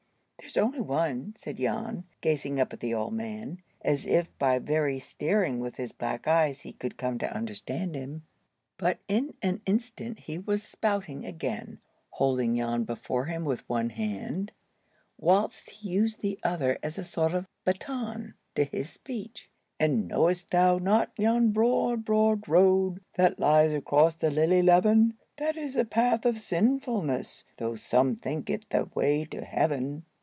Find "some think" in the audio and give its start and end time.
27.77-28.49